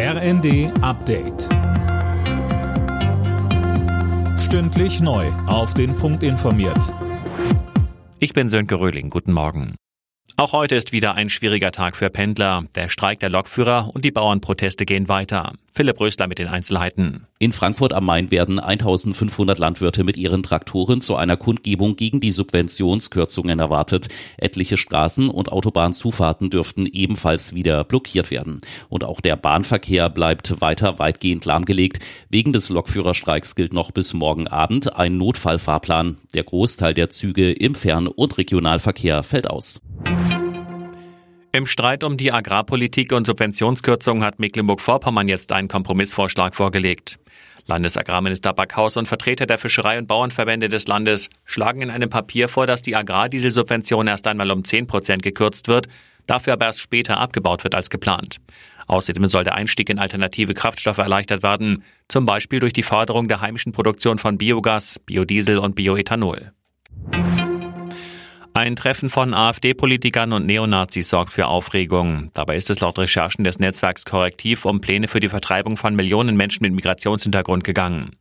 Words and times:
RND 0.00 0.70
Update. 0.80 1.48
Stündlich 4.38 5.00
neu. 5.00 5.26
Auf 5.48 5.74
den 5.74 5.96
Punkt 5.96 6.22
informiert. 6.22 6.94
Ich 8.20 8.32
bin 8.32 8.48
Sönke 8.48 8.78
Röhling. 8.78 9.10
Guten 9.10 9.32
Morgen. 9.32 9.74
Auch 10.36 10.52
heute 10.52 10.76
ist 10.76 10.92
wieder 10.92 11.16
ein 11.16 11.28
schwieriger 11.30 11.72
Tag 11.72 11.96
für 11.96 12.10
Pendler. 12.10 12.62
Der 12.76 12.88
Streik 12.88 13.18
der 13.18 13.28
Lokführer 13.28 13.90
und 13.92 14.04
die 14.04 14.12
Bauernproteste 14.12 14.86
gehen 14.86 15.08
weiter. 15.08 15.54
Philipp 15.78 16.00
Rösler 16.00 16.26
mit 16.26 16.40
den 16.40 16.48
Einzelheiten. 16.48 17.28
In 17.38 17.52
Frankfurt 17.52 17.92
am 17.92 18.04
Main 18.04 18.32
werden 18.32 18.58
1500 18.58 19.60
Landwirte 19.60 20.02
mit 20.02 20.16
ihren 20.16 20.42
Traktoren 20.42 21.00
zu 21.00 21.14
einer 21.14 21.36
Kundgebung 21.36 21.94
gegen 21.94 22.18
die 22.18 22.32
Subventionskürzungen 22.32 23.60
erwartet. 23.60 24.08
Etliche 24.38 24.76
Straßen 24.76 25.28
und 25.28 25.52
Autobahnzufahrten 25.52 26.50
dürften 26.50 26.86
ebenfalls 26.86 27.54
wieder 27.54 27.84
blockiert 27.84 28.32
werden. 28.32 28.60
Und 28.88 29.04
auch 29.04 29.20
der 29.20 29.36
Bahnverkehr 29.36 30.10
bleibt 30.10 30.60
weiter 30.60 30.98
weitgehend 30.98 31.44
lahmgelegt. 31.44 32.00
Wegen 32.28 32.52
des 32.52 32.70
Lokführerstreiks 32.70 33.54
gilt 33.54 33.72
noch 33.72 33.92
bis 33.92 34.14
morgen 34.14 34.48
Abend 34.48 34.96
ein 34.96 35.16
Notfallfahrplan. 35.16 36.16
Der 36.34 36.42
Großteil 36.42 36.92
der 36.92 37.10
Züge 37.10 37.52
im 37.52 37.76
Fern- 37.76 38.08
und 38.08 38.36
Regionalverkehr 38.36 39.22
fällt 39.22 39.48
aus. 39.48 39.80
Im 41.50 41.64
Streit 41.64 42.04
um 42.04 42.18
die 42.18 42.30
Agrarpolitik 42.30 43.12
und 43.12 43.26
Subventionskürzungen 43.26 44.22
hat 44.22 44.38
Mecklenburg-Vorpommern 44.38 45.28
jetzt 45.28 45.50
einen 45.50 45.68
Kompromissvorschlag 45.68 46.54
vorgelegt. 46.54 47.18
Landesagrarminister 47.66 48.52
Backhaus 48.52 48.98
und 48.98 49.08
Vertreter 49.08 49.46
der 49.46 49.58
Fischerei- 49.58 49.98
und 49.98 50.06
Bauernverbände 50.06 50.68
des 50.68 50.86
Landes 50.88 51.30
schlagen 51.46 51.80
in 51.80 51.90
einem 51.90 52.10
Papier 52.10 52.48
vor, 52.48 52.66
dass 52.66 52.82
die 52.82 52.94
Agrardieselsubvention 52.94 54.08
erst 54.08 54.26
einmal 54.26 54.50
um 54.50 54.62
10 54.62 54.86
Prozent 54.86 55.22
gekürzt 55.22 55.68
wird, 55.68 55.88
dafür 56.26 56.52
aber 56.52 56.66
erst 56.66 56.80
später 56.80 57.18
abgebaut 57.18 57.64
wird 57.64 57.74
als 57.74 57.88
geplant. 57.88 58.36
Außerdem 58.86 59.26
soll 59.28 59.44
der 59.44 59.54
Einstieg 59.54 59.88
in 59.88 59.98
alternative 59.98 60.52
Kraftstoffe 60.52 60.98
erleichtert 60.98 61.42
werden, 61.42 61.82
zum 62.08 62.26
Beispiel 62.26 62.60
durch 62.60 62.74
die 62.74 62.82
Förderung 62.82 63.26
der 63.26 63.40
heimischen 63.40 63.72
Produktion 63.72 64.18
von 64.18 64.36
Biogas, 64.36 64.98
Biodiesel 65.06 65.58
und 65.58 65.76
Bioethanol. 65.76 66.52
Ein 68.58 68.74
Treffen 68.74 69.08
von 69.08 69.34
AfD-Politikern 69.34 70.32
und 70.32 70.44
Neonazis 70.44 71.10
sorgt 71.10 71.32
für 71.32 71.46
Aufregung. 71.46 72.32
Dabei 72.34 72.56
ist 72.56 72.70
es 72.70 72.80
laut 72.80 72.98
Recherchen 72.98 73.44
des 73.44 73.60
Netzwerks 73.60 74.04
Korrektiv 74.04 74.64
um 74.64 74.80
Pläne 74.80 75.06
für 75.06 75.20
die 75.20 75.28
Vertreibung 75.28 75.76
von 75.76 75.94
Millionen 75.94 76.36
Menschen 76.36 76.64
mit 76.64 76.72
Migrationshintergrund 76.72 77.62
gegangen. 77.62 78.16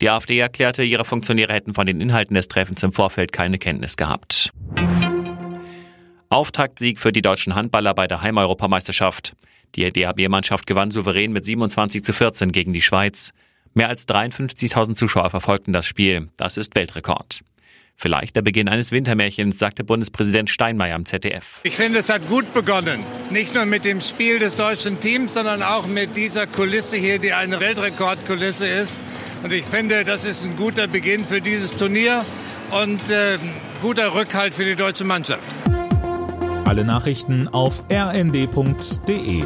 Die 0.00 0.08
AfD 0.08 0.38
erklärte, 0.38 0.84
ihre 0.84 1.04
Funktionäre 1.04 1.52
hätten 1.52 1.74
von 1.74 1.88
den 1.88 2.00
Inhalten 2.00 2.34
des 2.34 2.46
Treffens 2.46 2.84
im 2.84 2.92
Vorfeld 2.92 3.32
keine 3.32 3.58
Kenntnis 3.58 3.96
gehabt. 3.96 4.52
Auftaktsieg 6.28 7.00
für 7.00 7.10
die 7.10 7.20
deutschen 7.20 7.56
Handballer 7.56 7.92
bei 7.92 8.06
der 8.06 8.22
Heimeuropameisterschaft. 8.22 9.34
Die 9.74 9.92
DHB-Mannschaft 9.92 10.68
gewann 10.68 10.92
souverän 10.92 11.32
mit 11.32 11.44
27 11.44 12.04
zu 12.04 12.12
14 12.12 12.52
gegen 12.52 12.72
die 12.72 12.82
Schweiz. 12.82 13.32
Mehr 13.74 13.88
als 13.88 14.06
53.000 14.06 14.94
Zuschauer 14.94 15.30
verfolgten 15.30 15.72
das 15.72 15.86
Spiel. 15.86 16.28
Das 16.36 16.58
ist 16.58 16.76
Weltrekord. 16.76 17.40
Vielleicht 18.02 18.34
der 18.34 18.40
Beginn 18.40 18.66
eines 18.66 18.92
Wintermärchens, 18.92 19.58
sagte 19.58 19.84
Bundespräsident 19.84 20.48
Steinmeier 20.48 20.96
am 20.96 21.04
ZDF. 21.04 21.60
Ich 21.64 21.76
finde, 21.76 21.98
es 21.98 22.08
hat 22.08 22.26
gut 22.28 22.54
begonnen. 22.54 23.04
Nicht 23.28 23.54
nur 23.54 23.66
mit 23.66 23.84
dem 23.84 24.00
Spiel 24.00 24.38
des 24.38 24.56
deutschen 24.56 25.00
Teams, 25.00 25.34
sondern 25.34 25.62
auch 25.62 25.86
mit 25.86 26.16
dieser 26.16 26.46
Kulisse 26.46 26.96
hier, 26.96 27.18
die 27.18 27.34
eine 27.34 27.60
Weltrekordkulisse 27.60 28.66
ist. 28.66 29.02
Und 29.42 29.52
ich 29.52 29.64
finde, 29.64 30.04
das 30.04 30.24
ist 30.24 30.46
ein 30.46 30.56
guter 30.56 30.86
Beginn 30.86 31.26
für 31.26 31.42
dieses 31.42 31.76
Turnier 31.76 32.24
und 32.70 33.10
äh, 33.10 33.36
guter 33.82 34.14
Rückhalt 34.14 34.54
für 34.54 34.64
die 34.64 34.76
deutsche 34.76 35.04
Mannschaft. 35.04 35.46
Alle 36.64 36.86
Nachrichten 36.86 37.48
auf 37.48 37.82
rnd.de 37.92 39.44